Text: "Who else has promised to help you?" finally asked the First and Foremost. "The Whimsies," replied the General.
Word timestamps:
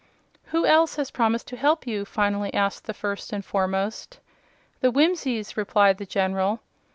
"Who 0.45 0.65
else 0.65 0.95
has 0.95 1.11
promised 1.11 1.45
to 1.49 1.55
help 1.55 1.85
you?" 1.85 2.05
finally 2.05 2.51
asked 2.55 2.85
the 2.85 2.93
First 2.95 3.31
and 3.31 3.45
Foremost. 3.45 4.19
"The 4.79 4.89
Whimsies," 4.89 5.55
replied 5.55 5.99
the 5.99 6.07
General. 6.07 6.59